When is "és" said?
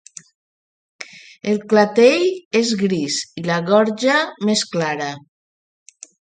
2.61-2.73